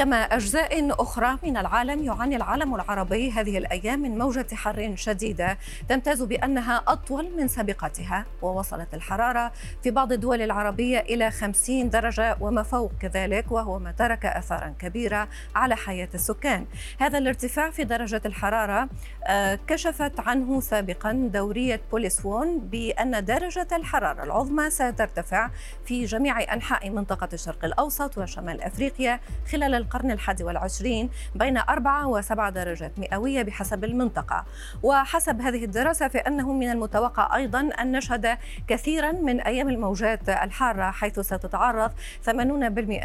كما 0.00 0.16
أجزاء 0.16 1.02
أخرى 1.02 1.38
من 1.42 1.56
العالم 1.56 2.04
يعاني 2.04 2.36
العالم 2.36 2.74
العربي 2.74 3.30
هذه 3.30 3.58
الأيام 3.58 4.02
من 4.02 4.18
موجة 4.18 4.46
حر 4.54 4.92
شديدة 4.96 5.58
تمتاز 5.88 6.22
بأنها 6.22 6.82
أطول 6.88 7.36
من 7.36 7.48
سابقتها 7.48 8.26
ووصلت 8.42 8.94
الحرارة 8.94 9.52
في 9.82 9.90
بعض 9.90 10.12
الدول 10.12 10.42
العربية 10.42 10.98
إلى 10.98 11.30
50 11.30 11.90
درجة 11.90 12.36
وما 12.40 12.62
فوق 12.62 12.92
كذلك 13.00 13.52
وهو 13.52 13.78
ما 13.78 13.92
ترك 13.92 14.26
أثارا 14.26 14.74
كبيرة 14.78 15.28
على 15.54 15.76
حياة 15.76 16.08
السكان. 16.14 16.66
هذا 16.98 17.18
الارتفاع 17.18 17.70
في 17.70 17.84
درجة 17.84 18.22
الحرارة 18.26 18.88
آه، 19.26 19.58
كشفت 19.66 20.20
عنه 20.20 20.60
سابقا 20.60 21.12
دورية 21.12 21.80
بوليس 21.90 22.26
وون 22.26 22.58
بأن 22.58 23.24
درجة 23.24 23.68
الحرارة 23.72 24.22
العظمى 24.22 24.70
سترتفع 24.70 25.50
في 25.84 26.04
جميع 26.04 26.54
أنحاء 26.54 26.90
منطقة 26.90 27.28
الشرق 27.32 27.64
الأوسط 27.64 28.18
وشمال 28.18 28.60
أفريقيا 28.60 29.20
خلال 29.52 29.74
القرن 29.90 30.10
الحادي 30.10 30.44
والعشرين 30.44 31.10
بين 31.34 31.56
أربعة 31.58 32.06
وسبعة 32.06 32.50
درجات 32.50 32.98
مئوية 32.98 33.42
بحسب 33.42 33.84
المنطقة. 33.84 34.44
وحسب 34.82 35.40
هذه 35.40 35.64
الدراسة 35.64 36.08
فإنه 36.08 36.52
من 36.52 36.70
المتوقع 36.70 37.36
أيضا 37.36 37.60
أن 37.60 37.92
نشهد 37.92 38.38
كثيرا 38.68 39.12
من 39.12 39.40
أيام 39.40 39.68
الموجات 39.68 40.28
الحارة 40.28 40.90
حيث 40.90 41.20
ستتعرض 41.20 41.90
80% 42.26 42.30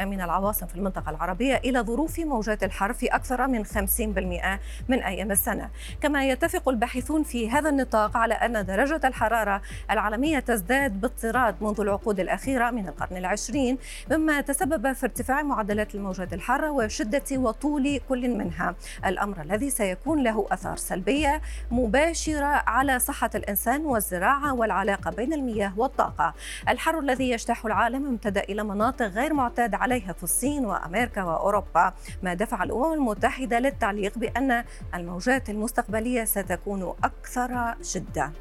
من 0.05 0.21
العواصم 0.21 0.67
في 0.67 0.75
المنطقة 0.75 1.09
العربية 1.09 1.55
إلى 1.55 1.79
ظروف 1.79 2.19
موجات 2.19 2.63
الحر 2.63 2.93
في 2.93 3.07
أكثر 3.07 3.47
من 3.47 3.65
50% 3.65 4.59
من 4.89 5.03
أيام 5.03 5.31
السنة. 5.31 5.69
كما 6.01 6.25
يتفق 6.27 6.69
الباحثون 6.69 7.23
في 7.23 7.49
هذا 7.49 7.69
النطاق 7.69 8.17
على 8.17 8.33
أن 8.33 8.65
درجة 8.65 9.01
الحرارة 9.03 9.61
العالمية 9.91 10.39
تزداد 10.39 11.01
باضطراد 11.01 11.55
منذ 11.61 11.81
العقود 11.81 12.19
الأخيرة 12.19 12.71
من 12.71 12.87
القرن 12.87 13.17
العشرين 13.17 13.77
مما 14.11 14.41
تسبب 14.41 14.93
في 14.93 15.05
ارتفاع 15.05 15.41
معدلات 15.41 15.95
الموجات 15.95 16.33
الحارة 16.33 16.74
وشدة 16.75 17.37
وطول 17.37 17.99
كل 18.09 18.37
منها. 18.37 18.75
الأمر 19.05 19.41
الذي 19.41 19.69
سيكون 19.69 20.23
له 20.23 20.47
أثار 20.51 20.77
سلبية 20.77 21.41
مباشرة 21.71 22.45
على 22.45 22.99
صحة 22.99 23.29
الإنسان 23.35 23.85
والزراعة 23.85 24.53
والعلاقة 24.53 25.11
بين 25.11 25.33
المياه 25.33 25.73
والطاقة. 25.77 26.33
الحر 26.69 26.99
الذي 26.99 27.29
يجتاح 27.29 27.65
العالم 27.65 28.05
امتد 28.05 28.37
إلى 28.37 28.63
مناطق 28.63 29.05
غير 29.05 29.33
معتاد 29.33 29.75
عليها 29.75 30.13
في 30.13 30.23
الصين 30.23 30.65
وأمريكا 30.65 31.23
وأوروبا. 31.23 31.93
ما 32.23 32.33
دفع 32.33 32.63
الأمم 32.63 32.93
المتحدة 32.93 33.59
للتعليق 33.59 34.17
بأن 34.17 34.63
الموجات 34.95 35.49
المستقبلية 35.49 36.23
ستكون 36.23 36.93
أكثر 37.03 37.75
شدة. 37.81 38.31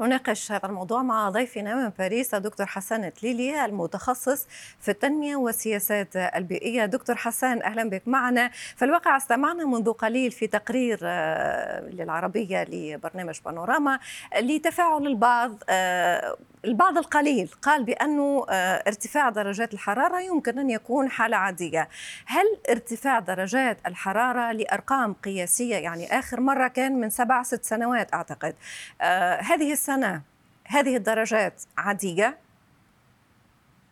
نناقش 0.00 0.52
هذا 0.52 0.66
الموضوع 0.66 1.02
مع 1.02 1.30
ضيفنا 1.30 1.74
من 1.74 1.88
باريس 1.98 2.34
الدكتور 2.34 2.66
حسن 2.66 3.14
تليلي 3.14 3.64
المتخصص 3.64 4.46
في 4.80 4.90
التنمية 4.90 5.36
والسياسات 5.36 6.16
البيئية. 6.16 6.86
دكتور 6.86 7.16
حسن 7.16 7.62
أهلا 7.62 7.90
بك 7.90 8.02
معنا. 8.06 8.50
في 8.76 8.84
الواقع 8.84 9.16
استمعنا 9.16 9.64
منذ 9.64 9.92
قليل 9.92 10.30
في 10.30 10.46
تقرير 10.46 10.98
آه، 11.02 11.80
للعربية 11.80 12.64
لبرنامج 12.68 13.40
بانوراما 13.44 13.98
لتفاعل 14.40 15.06
البعض 15.06 15.62
آه، 15.68 16.36
البعض 16.64 16.98
القليل 16.98 17.50
قال 17.62 17.84
بأنه 17.84 18.46
آه، 18.50 18.82
ارتفاع 18.86 19.28
درجات 19.28 19.74
الحرارة 19.74 20.20
يمكن 20.20 20.58
أن 20.58 20.70
يكون 20.70 21.10
حالة 21.10 21.36
عادية. 21.36 21.88
هل 22.26 22.44
ارتفاع 22.70 23.18
درجات 23.18 23.78
الحرارة 23.86 24.52
لأرقام 24.52 25.12
قياسية 25.14 25.76
يعني 25.76 26.18
آخر 26.18 26.40
مرة 26.40 26.68
كان 26.68 27.00
من 27.00 27.10
سبع 27.10 27.42
ست 27.42 27.64
سنوات 27.64 28.14
أعتقد 28.14 28.54
آه 29.00 29.40
السنة 29.76 30.22
هذه 30.64 30.96
الدرجات 30.96 31.62
عادية؟ 31.76 32.38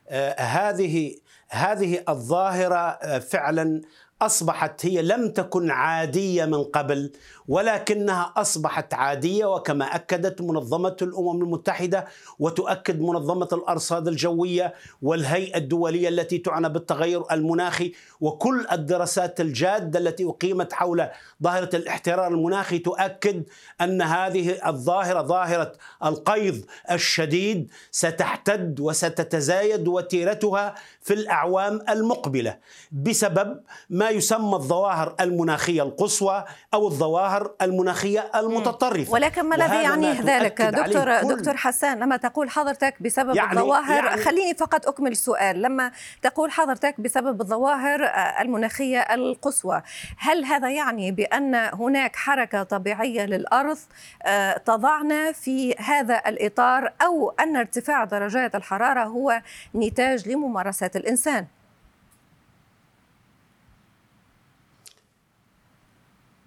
آه 0.09 0.41
هذه 0.41 1.17
هذه 1.49 2.05
الظاهرة 2.09 2.77
آه، 2.77 3.19
فعلا 3.19 3.83
أصبحت 4.27 4.87
هي 4.87 5.03
لم 5.03 5.29
تكن 5.31 5.71
عادية 5.71 6.45
من 6.45 6.65
قبل 6.65 7.13
ولكنها 7.49 8.33
أصبحت 8.37 8.95
عادية 8.95 9.47
وكما 9.55 9.85
أكدت 9.85 10.41
منظمة 10.43 10.97
الأمم 11.03 11.43
المتحدة 11.43 12.07
وتؤكد 12.39 13.01
منظمة 13.01 13.49
الأرصاد 13.53 14.09
الجوية 14.09 14.75
والهيئة 15.03 15.57
الدولية 15.57 16.09
التي 16.09 16.39
تعنى 16.39 16.69
بالتغير 16.69 17.23
المناخي 17.33 17.93
وكل 18.21 18.67
الدراسات 18.73 19.41
الجادة 19.41 19.99
التي 19.99 20.25
أقيمت 20.25 20.73
حول 20.73 21.09
ظاهرة 21.43 21.77
الاحترار 21.77 22.29
المناخي 22.29 22.79
تؤكد 22.79 23.43
أن 23.81 24.03
هذه 24.03 24.69
الظاهرة 24.69 25.23
ظاهرة 25.23 25.73
القيض 26.05 26.65
الشديد 26.91 27.71
ستحتد 27.91 28.81
وستتزايد 28.81 29.89
وتيرتها 29.89 30.75
في 31.01 31.15
الأعوام 31.15 31.81
المقبلة. 31.89 32.59
بسبب 32.93 33.61
ما 33.91 34.11
يسمى 34.17 34.55
الظواهر 34.55 35.15
المناخية 35.21 35.83
القصوى 35.83 36.45
أو 36.75 36.89
الظواهر 36.89 37.55
المناخية 37.63 38.31
المتطرفة. 38.35 39.13
ولكن 39.13 39.43
ما 39.43 39.57
الذي 39.57 39.83
يعنيه 39.83 40.21
ذلك 40.21 40.63
دكتور 40.63 41.23
دكتور 41.23 41.57
حسان 41.57 41.99
لما 41.99 42.17
تقول 42.17 42.51
حضرتك 42.51 42.95
بسبب 43.01 43.37
يعني 43.37 43.53
الظواهر 43.53 44.05
يعني 44.05 44.23
خليني 44.23 44.55
فقط 44.55 44.89
أكمل 44.89 45.13
السؤال 45.13 45.63
لما 45.63 45.93
تقول 46.23 46.51
حضرتك 46.51 47.01
بسبب 47.01 47.41
الظواهر 47.41 48.05
المناخية 48.41 49.01
القصوى 49.01 49.83
هل 50.19 50.45
هذا 50.45 50.71
يعني 50.71 51.13
بأن 51.13 51.55
هناك 51.55 52.17
حركة 52.17 52.63
طبيعية 52.63 53.27
للأرض 53.27 53.79
آه، 54.23 54.59
تضعنا 54.59 55.33
في 55.33 55.75
هذا 55.79 56.23
الإطار 56.27 56.93
أو 57.03 57.31
أن 57.31 57.57
ارتفاع 57.57 58.05
درجات 58.05 58.55
الحرارة 58.55 59.05
هو 59.05 59.43
نتاج 59.75 60.29
لممارسات 60.29 60.97
الإنسان؟ 60.97 61.47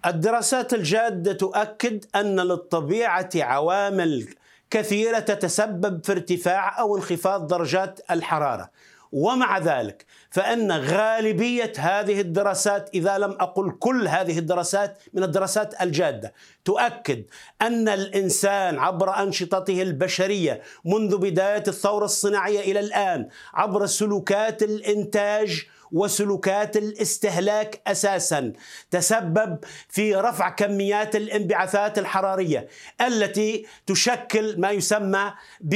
الدراسات 0.06 0.74
الجادة 0.74 1.32
تؤكد 1.32 2.04
أن 2.14 2.40
للطبيعة 2.40 3.30
عوامل 3.36 4.28
كثيرة 4.70 5.18
تتسبب 5.18 6.04
في 6.04 6.12
ارتفاع 6.12 6.80
أو 6.80 6.96
انخفاض 6.96 7.46
درجات 7.46 8.00
الحرارة. 8.10 8.70
ومع 9.12 9.58
ذلك 9.58 10.06
فإن 10.30 10.72
غالبية 10.72 11.72
هذه 11.78 12.20
الدراسات 12.20 12.90
إذا 12.94 13.18
لم 13.18 13.30
أقل 13.30 13.70
كل 13.70 14.08
هذه 14.08 14.38
الدراسات 14.38 14.98
من 15.12 15.22
الدراسات 15.22 15.82
الجادة 15.82 16.34
تؤكد 16.64 17.24
أن 17.62 17.88
الإنسان 17.88 18.78
عبر 18.78 19.22
أنشطته 19.22 19.82
البشرية 19.82 20.62
منذ 20.84 21.16
بداية 21.16 21.64
الثورة 21.68 22.04
الصناعية 22.04 22.60
إلى 22.60 22.80
الآن 22.80 23.28
عبر 23.54 23.86
سلوكات 23.86 24.62
الإنتاج 24.62 25.66
وسلوكات 25.92 26.76
الاستهلاك 26.76 27.80
أساسا 27.86 28.52
تسبب 28.90 29.58
في 29.88 30.14
رفع 30.14 30.48
كميات 30.48 31.16
الانبعاثات 31.16 31.98
الحرارية 31.98 32.68
التي 33.00 33.66
تشكل 33.86 34.60
ما 34.60 34.70
يسمى 34.70 35.32
ب 35.60 35.74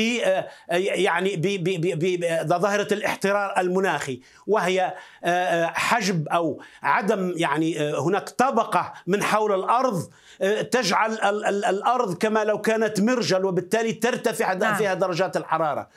يعني 0.69 1.37
بظاهره 2.45 2.95
الاحترار 2.95 3.61
المناخي 3.61 4.21
وهي 4.47 4.95
حجب 5.75 6.29
أو 6.29 6.63
عدم 6.83 7.33
يعني 7.37 7.93
هناك 7.95 8.29
طبقة 8.29 8.93
من 9.07 9.23
حول 9.23 9.55
الأرض 9.55 10.11
تجعل 10.71 11.13
الأرض 11.65 12.15
كما 12.15 12.45
لو 12.45 12.61
كانت 12.61 13.01
مرجل 13.01 13.45
وبالتالي 13.45 13.93
ترتفع 13.93 14.53
نعم. 14.53 14.75
فيها 14.75 14.95
درجات 14.95 15.37
الحرارة 15.37 15.89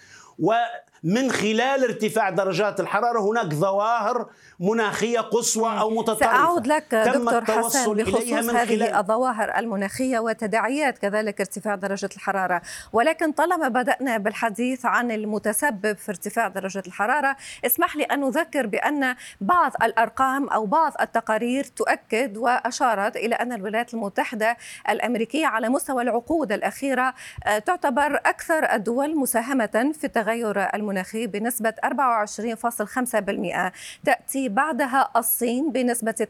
ومن 1.05 1.31
خلال 1.31 1.83
ارتفاع 1.83 2.29
درجات 2.29 2.79
الحرارة 2.79 3.19
هناك 3.19 3.53
ظواهر 3.53 4.29
مناخية 4.59 5.19
قصوى 5.19 5.79
أو 5.79 5.89
متطرفة. 5.89 6.19
سأعود 6.19 6.67
لك 6.67 6.95
دكتور 6.95 7.45
حسن 7.45 7.93
بخصوص 7.93 8.49
هذه 8.49 8.99
الظواهر 8.99 9.57
المناخية 9.57 10.19
وتداعيات 10.19 10.97
كذلك 10.97 11.39
ارتفاع 11.39 11.75
درجة 11.75 12.09
الحرارة. 12.15 12.61
ولكن 12.93 13.31
طالما 13.31 13.67
بدأنا 13.67 14.17
بالحديث 14.17 14.85
عن 14.85 15.11
المتسبب 15.11 15.97
في 15.97 16.09
ارتفاع 16.09 16.47
درجة 16.47 16.83
الحرارة 16.87 17.35
اسمح 17.65 17.95
لي 17.95 18.03
أن 18.03 18.23
أذكر 18.23 18.67
بأن 18.67 19.15
بعض 19.41 19.71
الأرقام 19.83 20.49
أو 20.49 20.65
بعض 20.65 20.93
التقارير 21.01 21.63
تؤكد 21.63 22.37
وأشارت 22.37 23.15
إلى 23.15 23.35
أن 23.35 23.53
الولايات 23.53 23.93
المتحدة 23.93 24.57
الأمريكية 24.89 25.47
على 25.47 25.69
مستوى 25.69 26.03
العقود 26.03 26.51
الأخيرة 26.51 27.13
آه، 27.45 27.59
تعتبر 27.59 28.15
أكثر 28.15 28.73
الدول 28.73 29.17
مساهمة 29.17 29.91
في 29.99 30.03
التغير 30.03 30.75
المناخي. 30.75 30.94
المناخي 30.95 31.27
بنسبة 31.27 31.73
24.5% 31.85 33.71
تأتي 34.05 34.49
بعدها 34.49 35.09
الصين 35.15 35.71
بنسبة 35.71 36.27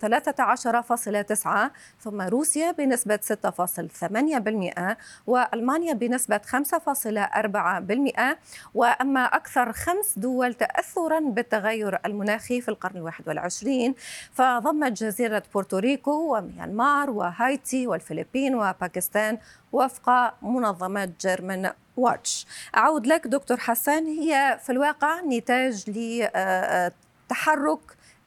13.9% 1.41 1.71
ثم 1.99 2.21
روسيا 2.21 2.71
بنسبة 2.71 3.19
6.8% 3.23 4.95
وألمانيا 5.27 5.93
بنسبة 5.93 6.37
5.4% 6.37 8.21
وأما 8.73 9.25
أكثر 9.25 9.71
خمس 9.71 10.19
دول 10.19 10.53
تأثرا 10.53 11.19
بالتغير 11.19 11.99
المناخي 12.05 12.61
في 12.61 12.69
القرن 12.69 12.97
الواحد 12.97 13.27
والعشرين 13.27 13.95
فضمت 14.33 14.91
جزيرة 14.91 15.43
بورتوريكو 15.53 16.37
وميانمار 16.37 17.09
وهايتي 17.09 17.87
والفلبين 17.87 18.55
وباكستان 18.55 19.37
وفق 19.71 20.33
منظمة 20.41 21.11
جيرمان. 21.21 21.71
واتش 21.97 22.47
أعود 22.75 23.07
لك 23.07 23.27
دكتور 23.27 23.57
حسن 23.57 24.05
هي 24.05 24.59
في 24.63 24.71
الواقع 24.71 25.21
نتاج 25.21 25.83
لتحرك 27.29 27.79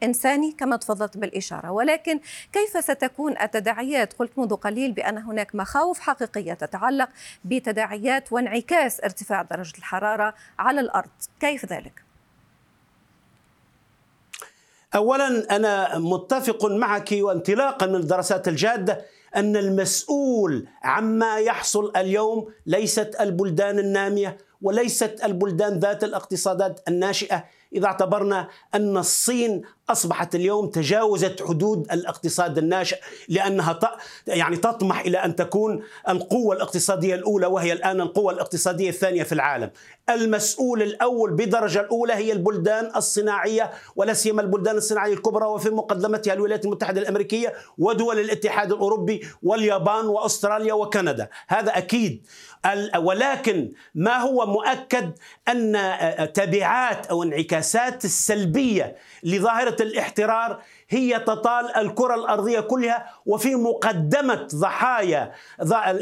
إنساني 0.02 0.52
كما 0.52 0.76
تفضلت 0.76 1.16
بالإشارة. 1.16 1.70
ولكن 1.70 2.20
كيف 2.52 2.84
ستكون 2.84 3.38
التداعيات؟ 3.38 4.12
قلت 4.12 4.38
منذ 4.38 4.54
قليل 4.54 4.92
بأن 4.92 5.18
هناك 5.18 5.54
مخاوف 5.54 6.00
حقيقية 6.00 6.54
تتعلق 6.54 7.08
بتداعيات 7.44 8.32
وانعكاس 8.32 9.00
ارتفاع 9.00 9.42
درجة 9.42 9.78
الحرارة 9.78 10.34
على 10.58 10.80
الأرض. 10.80 11.10
كيف 11.40 11.64
ذلك؟ 11.64 12.02
اولا 14.94 15.56
أنا 15.56 15.98
متفق 15.98 16.64
معك 16.64 17.08
وانطلاقا 17.12 17.86
من 17.86 17.94
الدراسات 17.94 18.48
الجادة 18.48 19.04
أن 19.36 19.56
المسؤول 19.56 20.68
عما 20.82 21.38
يحصل 21.38 21.92
اليوم 21.96 22.46
ليست 22.66 23.16
البلدان 23.20 23.78
النامية 23.78 24.38
وليست 24.62 25.20
البلدان 25.24 25.78
ذات 25.78 26.04
الاقتصادات 26.04 26.80
الناشئة 26.88 27.44
إذا 27.72 27.86
اعتبرنا 27.86 28.48
أن 28.74 28.96
الصين 28.96 29.62
أصبحت 29.90 30.34
اليوم 30.34 30.66
تجاوزت 30.70 31.42
حدود 31.42 31.92
الاقتصاد 31.92 32.58
الناشئ 32.58 32.98
لأنها 33.28 33.78
يعني 34.26 34.56
تطمح 34.56 35.00
إلى 35.00 35.18
أن 35.18 35.36
تكون 35.36 35.82
القوة 36.08 36.56
الاقتصادية 36.56 37.14
الأولى 37.14 37.46
وهي 37.46 37.72
الآن 37.72 38.00
القوة 38.00 38.32
الاقتصادية 38.32 38.88
الثانية 38.88 39.22
في 39.22 39.32
العالم. 39.32 39.70
المسؤول 40.10 40.82
الأول 40.82 41.32
بدرجة 41.32 41.80
الأولى 41.80 42.12
هي 42.14 42.32
البلدان 42.32 42.90
الصناعية 42.96 43.70
ولا 43.96 44.12
سيما 44.12 44.42
البلدان 44.42 44.76
الصناعية 44.76 45.12
الكبرى 45.12 45.46
وفي 45.46 45.70
مقدمتها 45.70 46.32
الولايات 46.32 46.64
المتحدة 46.64 47.00
الأمريكية 47.00 47.54
ودول 47.78 48.18
الاتحاد 48.18 48.72
الأوروبي 48.72 49.20
واليابان 49.42 50.06
وأستراليا 50.06 50.72
وكندا، 50.74 51.28
هذا 51.48 51.78
أكيد. 51.78 52.26
ولكن 52.98 53.72
ما 53.94 54.16
هو 54.18 54.46
مؤكد 54.46 55.12
أن 55.48 55.78
تبعات 56.34 57.06
أو 57.06 57.22
انعكاسات 57.22 58.04
السلبيه 58.04 58.96
لظاهرة 59.22 59.82
الاحترار 59.82 60.62
هي 60.90 61.18
تطال 61.18 61.76
الكرة 61.76 62.14
الأرضية 62.14 62.60
كلها 62.60 63.10
وفي 63.26 63.54
مقدمة 63.54 64.48
ضحايا 64.54 65.32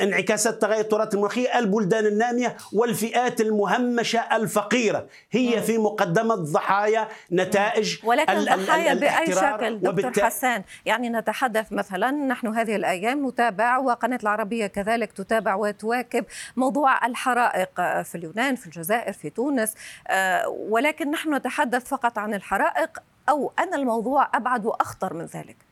انعكاسات 0.02 0.62
تغير 0.62 0.80
التراث 0.80 1.14
المناخية 1.14 1.58
البلدان 1.58 2.06
النامية 2.06 2.56
والفئات 2.72 3.40
المهمشة 3.40 4.20
الفقيرة. 4.36 5.06
هي 5.30 5.62
في 5.62 5.78
مقدمة 5.78 6.34
ضحايا 6.34 7.08
نتائج 7.32 7.96
ولكن 8.04 8.44
ضحايا 8.44 8.94
بأي 8.94 9.32
شكل 9.32 9.76
دكتور 9.78 9.92
وبالت... 9.92 10.20
حسان 10.20 10.64
يعني 10.86 11.08
نتحدث 11.08 11.72
مثلا 11.72 12.10
نحن 12.10 12.46
هذه 12.46 12.76
الأيام 12.76 13.28
نتابع 13.28 13.78
وقناة 13.78 14.18
العربية 14.22 14.66
كذلك 14.66 15.12
تتابع 15.12 15.54
وتواكب 15.54 16.24
موضوع 16.56 17.06
الحرائق 17.06 18.02
في 18.02 18.14
اليونان 18.14 18.56
في 18.56 18.66
الجزائر 18.66 19.12
في 19.12 19.30
تونس 19.30 19.74
آه، 20.08 20.48
ولكن 20.48 21.10
نحن 21.10 21.34
نتحدث 21.34 21.84
فقط 21.84 22.18
عن 22.18 22.34
الحرائق. 22.34 22.98
أو 23.28 23.52
أن 23.58 23.74
الموضوع 23.74 24.30
أبعد 24.34 24.66
وأخطر 24.66 25.14
من 25.14 25.24
ذلك. 25.24 25.65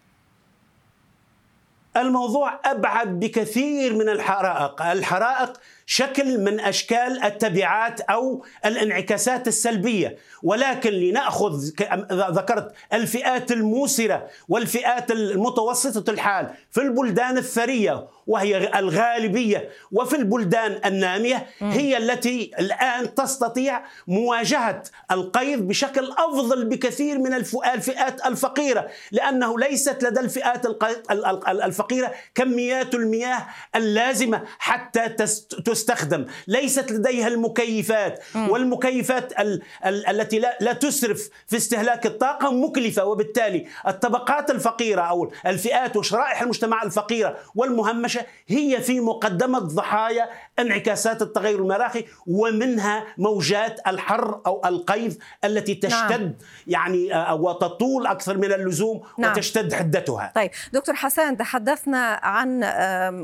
الموضوع 1.97 2.61
أبعد 2.65 3.21
بكثير 3.21 3.95
من 3.95 4.09
الحرائق. 4.09 4.83
الحرائق 4.83 5.53
شكل 5.87 6.39
من 6.41 6.61
أشكال 6.61 7.25
التبعات 7.25 8.01
أو 8.01 8.45
الانعكاسات 8.67 9.49
السلبية. 9.49 10.17
ولكن 10.43 10.91
لنأخذ 10.91 11.61
ذكرت 12.13 12.73
الفئات 12.93 13.53
الموسرة 13.53 14.27
والفئات 14.49 15.11
المتوسطة 15.11 16.11
الحال 16.11 16.51
في 16.71 16.81
البلدان 16.81 17.39
الثرية 17.39 18.07
وهي 18.27 18.79
الغالبية 18.79 19.69
وفي 19.93 20.17
البلدان 20.17 20.81
النامية 20.85 21.47
هي 21.61 21.97
التي 21.97 22.51
الآن 22.59 23.15
تستطيع 23.15 23.85
مواجهة 24.09 24.83
القيض 25.11 25.59
بشكل 25.69 26.13
أفضل 26.19 26.65
بكثير 26.65 27.19
من 27.19 27.35
الفئات 27.35 28.27
الفقيرة 28.27 28.89
لأنه 29.13 29.59
ليست 29.59 30.05
لدى 30.05 30.21
الفئات 30.21 30.67
الفقيرة 31.85 32.13
كميات 32.35 32.95
المياه 32.95 33.47
اللازمة 33.77 34.43
حتى 34.59 35.09
تستخدم 35.65 36.27
ليست 36.47 36.93
لديها 36.93 37.29
المكيفات. 37.29 38.25
والمكيفات 38.35 39.41
ال 39.41 39.63
ال 39.87 40.07
التي 40.07 40.39
لا, 40.39 40.59
لا 40.61 40.73
تسرف 40.73 41.31
في 41.47 41.57
استهلاك 41.57 42.07
الطاقة 42.07 42.53
مكلفة 42.53 43.05
وبالتالي 43.05 43.67
الطبقات 43.87 44.51
الفقيرة 44.51 45.03
أو 45.03 45.33
الفئات 45.47 45.97
وشرائح 45.97 46.43
المجتمع 46.43 46.83
الفقيرة 46.83 47.37
والمهمشة 47.55 48.27
هي 48.47 48.81
في 48.81 49.01
مقدمة 49.01 49.59
ضحايا 49.59 50.29
انعكاسات 50.59 51.23
التغير 51.23 51.59
المناخي 51.59 52.05
ومنها 52.27 53.05
موجات 53.19 53.81
الحر 53.87 54.41
أو 54.47 54.63
القيظ 54.65 55.15
التي 55.45 55.73
نعم. 55.73 56.09
تشتد 56.09 56.23
نعم. 56.23 56.35
يعني 56.67 57.15
آه، 57.15 57.35
وتطول 57.35 58.07
أكثر 58.07 58.39
من 58.39 58.53
اللزوم 58.53 59.03
نعم. 59.19 59.33
وتشتد 59.33 59.75
حدتها 59.75 60.33
طيب 60.35 60.51
دكتور 60.73 60.95
حسان 60.95 61.37
تحدثنا 61.75 62.21
عن 62.23 62.61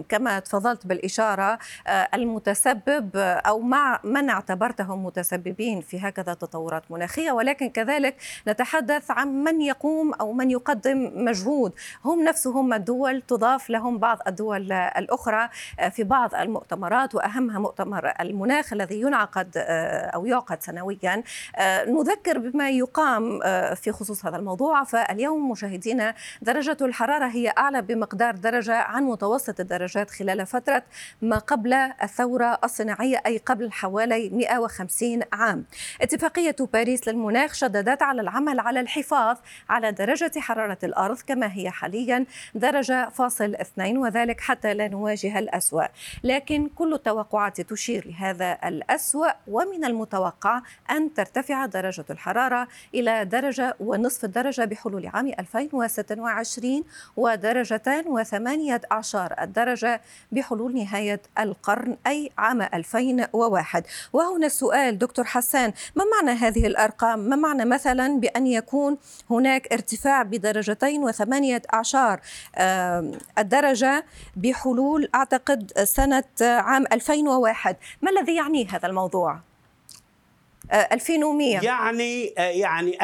كما 0.08 0.38
تفضلت 0.38 0.86
بالإشارة 0.86 1.58
آه، 1.86 2.08
المتسبب 2.14 3.10
أو 3.16 3.60
مع 3.60 4.00
من 4.04 4.30
اعتبرتهم 4.30 5.04
متسببين 5.04 5.80
في 5.80 6.00
هكذا 6.00 6.34
تطورات 6.34 6.90
مناخية. 6.90 7.32
ولكن 7.32 7.70
كذلك 7.70 8.16
نتحدث 8.48 9.10
عن 9.10 9.44
من 9.44 9.60
يقوم 9.60 10.14
أو 10.14 10.32
من 10.32 10.50
يقدم 10.50 11.12
مجهود. 11.14 11.72
هم 12.04 12.24
نفسهم 12.24 12.72
الدول 12.72 13.22
تضاف 13.22 13.70
لهم 13.70 13.98
بعض 13.98 14.18
الدول 14.26 14.72
الأخرى 14.72 15.48
في 15.90 16.04
بعض 16.04 16.34
المؤتمرات 16.34 17.14
وأهمها 17.14 17.58
مؤتمر 17.58 18.12
المناخ 18.20 18.72
الذي 18.72 19.00
ينعقد 19.00 19.52
أو 20.14 20.26
يعقد 20.26 20.62
سنويا. 20.62 21.22
نذكر 21.88 22.38
بما 22.38 22.70
يقام 22.70 23.40
في 23.74 23.92
خصوص 23.92 24.26
هذا 24.26 24.36
الموضوع. 24.36 24.84
فاليوم 24.84 25.50
مشاهدينا 25.50 26.14
درجة 26.42 26.76
الحرارة 26.80 27.26
هي 27.26 27.52
أعلى 27.58 27.82
بمقدار 27.82 28.34
درجه 28.40 28.74
عن 28.74 29.04
متوسط 29.04 29.60
الدرجات 29.60 30.10
خلال 30.10 30.46
فترة 30.46 30.82
ما 31.22 31.38
قبل 31.38 31.72
الثورة 31.72 32.58
الصناعية 32.64 33.22
أي 33.26 33.38
قبل 33.38 33.72
حوالي 33.72 34.30
150 34.30 35.20
عام. 35.32 35.64
اتفاقية 36.00 36.56
باريس 36.72 37.08
للمناخ 37.08 37.54
شددت 37.54 38.02
على 38.02 38.20
العمل 38.22 38.60
على 38.60 38.80
الحفاظ 38.80 39.36
على 39.68 39.92
درجة 39.92 40.32
حرارة 40.36 40.78
الأرض 40.84 41.18
كما 41.26 41.52
هي 41.52 41.70
حاليا 41.70 42.26
درجة 42.54 43.08
فاصل 43.08 43.54
اثنين 43.54 43.98
وذلك 43.98 44.40
حتى 44.40 44.74
لا 44.74 44.88
نواجه 44.88 45.38
الأسوأ. 45.38 45.84
لكن 46.24 46.68
كل 46.68 46.94
التوقعات 46.94 47.60
تشير 47.60 48.08
لهذا 48.08 48.58
الأسوأ 48.64 49.30
ومن 49.48 49.84
المتوقع 49.84 50.62
أن 50.90 51.14
ترتفع 51.14 51.66
درجة 51.66 52.04
الحرارة 52.10 52.68
إلى 52.94 53.24
درجة 53.24 53.76
ونصف 53.80 54.24
الدرجة 54.24 54.64
بحلول 54.64 55.06
عام 55.06 55.26
2026 55.26 56.84
ودرجتان 57.16 58.04
وثمانية 58.30 58.80
عشر 58.90 59.34
الدرجة 59.40 60.00
بحلول 60.32 60.74
نهاية 60.74 61.22
القرن 61.38 61.96
أي 62.06 62.30
عام 62.38 62.62
2001 62.62 63.86
وهنا 64.12 64.46
السؤال 64.46 64.98
دكتور 64.98 65.24
حسان 65.24 65.72
ما 65.96 66.04
معنى 66.04 66.38
هذه 66.38 66.66
الأرقام؟ 66.66 67.18
ما 67.18 67.36
معنى 67.36 67.64
مثلا 67.64 68.20
بأن 68.20 68.46
يكون 68.46 68.98
هناك 69.30 69.72
ارتفاع 69.72 70.22
بدرجتين 70.22 71.02
وثمانية 71.04 71.62
أعشار 71.74 72.20
الدرجة 73.38 74.04
بحلول 74.36 75.08
أعتقد 75.14 75.72
سنة 75.84 76.24
عام 76.40 76.84
2001 76.92 77.76
ما 78.02 78.10
الذي 78.10 78.36
يعنيه 78.36 78.66
هذا 78.70 78.88
الموضوع؟ 78.88 79.40
2100 80.72 81.60
يعني 81.60 82.24
يعني 82.36 82.98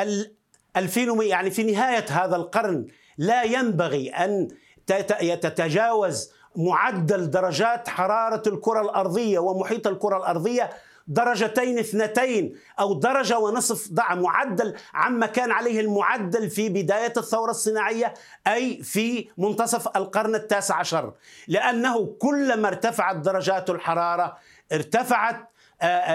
2100 0.77 1.29
يعني 1.29 1.51
في 1.51 1.63
نهاية 1.63 2.05
هذا 2.11 2.37
القرن 2.37 2.87
لا 3.19 3.43
ينبغي 3.43 4.09
أن 4.09 4.49
تتجاوز 4.87 6.31
معدل 6.57 7.31
درجات 7.31 7.89
حرارة 7.89 8.43
الكرة 8.47 8.81
الأرضية 8.81 9.39
ومحيط 9.39 9.87
الكرة 9.87 10.17
الأرضية 10.17 10.71
درجتين 11.09 11.79
اثنتين 11.79 12.57
أو 12.81 12.95
درجة 12.95 13.39
ونصف 13.39 13.93
ضع 13.93 14.15
معدل 14.15 14.75
عما 14.95 15.27
كان 15.27 15.51
عليه 15.51 15.81
المعدل 15.81 16.51
في 16.51 16.69
بداية 16.69 17.13
الثورة 17.17 17.51
الصناعية 17.51 18.15
أي 18.47 18.83
في 18.83 19.29
منتصف 19.39 19.97
القرن 19.97 20.35
التاسع 20.35 20.75
عشر. 20.75 21.13
لأنه 21.49 22.17
كلما 22.19 22.69
ارتفعت 22.69 23.17
درجات 23.17 23.71
الحرارة 23.71 24.37
ارتفعت 24.73 25.51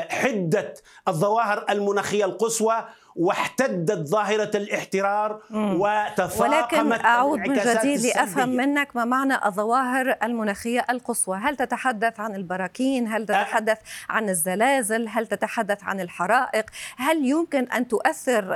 حده 0.09 0.73
الظواهر 1.07 1.65
المناخية 1.69 2.25
القصوى 2.25 2.85
واحتدت 3.15 4.07
ظاهرة 4.07 4.57
الاحترار 4.57 5.41
وتفاقمت 5.51 6.41
ولكن 6.41 6.91
أعود 6.91 7.39
من 7.39 7.59
جديد 7.59 7.99
لأفهم 7.99 8.49
منك 8.49 8.95
ما 8.95 9.05
معنى 9.05 9.45
الظواهر 9.45 10.17
المناخية 10.23 10.85
القصوى. 10.89 11.37
هل 11.37 11.55
تتحدث 11.55 12.19
عن 12.19 12.35
البراكين؟ 12.35 13.07
هل 13.07 13.25
تتحدث 13.25 13.77
عن 14.09 14.29
الزلازل؟ 14.29 15.07
هل 15.07 15.27
تتحدث 15.27 15.83
عن 15.83 15.99
الحرائق؟ 15.99 16.65
هل 16.97 17.25
يمكن 17.25 17.63
أن 17.63 17.87
تؤثر 17.87 18.53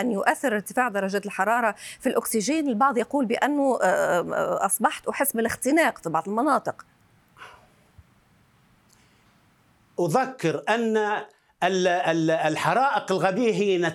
أن 0.00 0.12
يؤثر 0.12 0.54
ارتفاع 0.54 0.88
درجة 0.88 1.22
الحرارة 1.26 1.74
في 2.00 2.08
الأكسجين؟ 2.08 2.68
البعض 2.68 2.98
يقول 2.98 3.26
بأنه 3.26 3.78
أصبحت 4.66 5.08
أحس 5.08 5.32
بالاختناق 5.32 5.98
في 5.98 6.08
بعض 6.08 6.28
المناطق. 6.28 6.84
أذكر 10.00 10.62
أن 10.68 11.22
الحرائق 11.62 13.12
الغبية 13.12 13.52
هي 13.54 13.92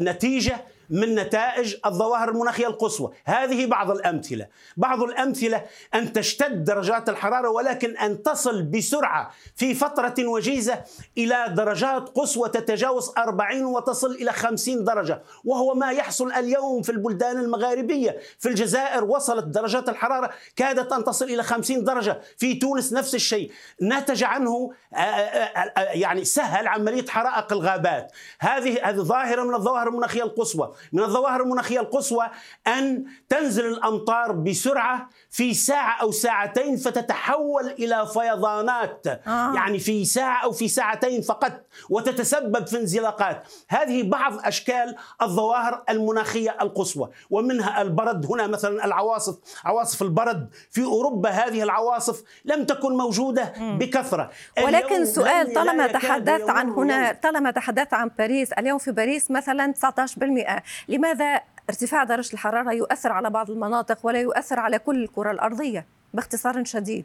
نتيجة 0.00 0.56
من 0.92 1.14
نتائج 1.14 1.76
الظواهر 1.86 2.28
المناخية 2.28 2.66
القصوى، 2.66 3.12
هذه 3.24 3.66
بعض 3.66 3.90
الأمثلة، 3.90 4.46
بعض 4.76 5.02
الأمثلة 5.02 5.64
أن 5.94 6.12
تشتد 6.12 6.64
درجات 6.64 7.08
الحرارة 7.08 7.48
ولكن 7.50 7.96
أن 7.96 8.22
تصل 8.22 8.62
بسرعة 8.62 9.30
في 9.56 9.74
فترة 9.74 10.14
وجيزة 10.18 10.84
إلى 11.18 11.54
درجات 11.56 12.08
قصوى 12.08 12.48
تتجاوز 12.48 13.12
40 13.18 13.64
وتصل 13.64 14.10
إلى 14.10 14.32
50 14.32 14.84
درجة، 14.84 15.22
وهو 15.44 15.74
ما 15.74 15.90
يحصل 15.90 16.32
اليوم 16.32 16.82
في 16.82 16.92
البلدان 16.92 17.38
المغاربية، 17.38 18.18
في 18.38 18.48
الجزائر 18.48 19.04
وصلت 19.04 19.44
درجات 19.44 19.88
الحرارة 19.88 20.30
كادت 20.56 20.92
أن 20.92 21.04
تصل 21.04 21.24
إلى 21.24 21.42
50 21.42 21.84
درجة، 21.84 22.20
في 22.36 22.54
تونس 22.54 22.92
نفس 22.92 23.14
الشيء، 23.14 23.50
نتج 23.82 24.24
عنه 24.24 24.72
آه، 24.94 24.96
آه، 24.96 25.72
آه، 25.78 25.92
يعني 25.92 26.24
سهل 26.24 26.66
عملية 26.66 27.06
حرائق 27.06 27.52
الغابات، 27.52 28.12
هذه 28.38 28.88
هذه 28.88 28.96
ظاهرة 28.96 29.42
من 29.42 29.54
الظواهر 29.54 29.88
المناخية 29.88 30.22
القصوى، 30.22 30.74
من 30.92 31.02
الظواهر 31.02 31.42
المناخية 31.42 31.80
القصوى 31.80 32.30
أن 32.66 33.04
تنزل 33.28 33.66
الأمطار 33.66 34.32
بسرعة 34.32 35.08
في 35.30 35.54
ساعة 35.54 36.02
أو 36.02 36.10
ساعتين 36.10 36.76
فتتحول 36.76 37.66
إلى 37.66 38.06
فيضانات. 38.12 39.06
آه. 39.06 39.54
يعني 39.54 39.78
في 39.78 40.04
ساعة 40.04 40.44
أو 40.44 40.52
في 40.52 40.68
ساعتين 40.68 41.22
فقط 41.22 41.52
وتتسبب 41.90 42.66
في 42.66 42.76
انزلاقات. 42.78 43.48
هذه 43.68 44.02
بعض 44.02 44.32
أشكال 44.44 44.96
الظواهر 45.22 45.84
المناخية 45.88 46.56
القصوى 46.62 47.10
ومنها 47.30 47.82
البرد. 47.82 48.26
هنا 48.26 48.46
مثلا 48.46 48.84
العواصف 48.84 49.38
عواصف 49.64 50.02
البرد 50.02 50.48
في 50.70 50.84
أوروبا 50.84 51.30
هذه 51.30 51.62
العواصف 51.62 52.22
لم 52.44 52.64
تكن 52.64 52.96
موجودة 52.96 53.52
بكثرة. 53.58 54.30
ولكن 54.64 55.04
سؤال 55.04 55.54
طالما 55.54 55.86
تحدثت 55.86 56.50
عن 56.50 56.70
هنا 56.70 57.12
طالما 57.12 57.50
تحدثت 57.50 57.94
عن 57.94 58.10
باريس 58.18 58.52
اليوم 58.52 58.78
في 58.78 58.92
باريس 58.92 59.30
مثلا 59.30 59.72
19% 59.72 60.62
لماذا 60.88 61.40
ارتفاع 61.70 62.04
درجة 62.04 62.32
الحرارة 62.32 62.72
يؤثر 62.72 63.12
على 63.12 63.30
بعض 63.30 63.50
المناطق 63.50 63.98
ولا 64.02 64.20
يؤثر 64.20 64.60
على 64.60 64.78
كل 64.78 65.02
الكرة 65.02 65.30
الأرضية 65.30 65.86
باختصار 66.14 66.64
شديد؟ 66.64 67.04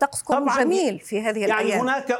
طقسكم 0.00 0.46
جميل 0.58 1.00
في 1.00 1.22
هذه 1.22 1.38
يعني 1.38 1.62
الأيام. 1.62 1.80
هناك 1.80 2.18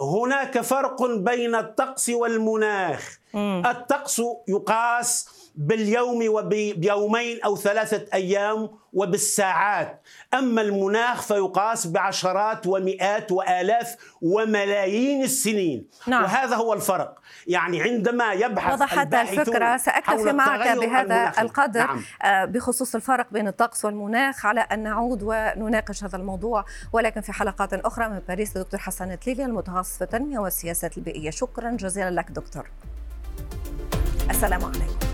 هناك 0.00 0.60
فرق 0.60 1.02
بين 1.02 1.54
الطقس 1.54 2.08
والمناخ. 2.08 3.18
مم. 3.34 3.62
الطقس 3.66 4.22
يقاس 4.48 5.28
باليوم 5.54 6.28
وبيومين 6.28 7.42
أو 7.42 7.56
ثلاثة 7.56 8.06
أيام 8.14 8.70
وبالساعات. 8.92 10.02
أما 10.34 10.62
المناخ 10.62 11.22
فيقاس 11.22 11.86
بعشرات 11.86 12.66
ومئات 12.66 13.32
وآلاف 13.32 13.96
وملايين 14.22 15.22
السنين. 15.22 15.86
نعم. 16.06 16.22
وهذا 16.22 16.56
هو 16.56 16.72
الفرق. 16.72 17.18
يعني 17.46 17.82
عندما 17.82 18.32
يبحث 18.32 18.74
وضحت 18.74 19.14
الفكرة 19.14 19.76
سأكتفي 19.76 20.32
معك 20.32 20.78
بهذا 20.78 21.02
المناخي. 21.02 21.42
القدر 21.42 21.80
نعم. 21.80 22.02
آه، 22.22 22.44
بخصوص 22.44 22.94
الفرق 22.94 23.26
بين 23.30 23.48
الطقس 23.48 23.84
والمناخ 23.84 24.46
على 24.46 24.60
أن 24.60 24.82
نعود 24.82 25.22
ونناقش 25.22 26.04
هذا 26.04 26.16
الموضوع. 26.16 26.64
ولكن 26.92 27.20
في 27.20 27.32
حلقات 27.32 27.74
أخرى 27.74 28.08
من 28.08 28.18
باريس 28.28 28.58
دكتور 28.58 28.80
حسن 28.80 29.18
تليلي 29.20 29.44
المتخصص 29.44 29.98
في 29.98 30.04
التنمية 30.04 30.38
والسياسات 30.38 30.98
البيئية. 30.98 31.30
شكرا 31.30 31.70
جزيلا 31.70 32.10
لك 32.10 32.30
دكتور. 32.30 32.70
السلام 34.30 34.64
عليكم. 34.64 35.09